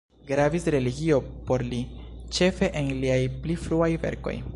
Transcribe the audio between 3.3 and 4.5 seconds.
pli fruaj verkoj.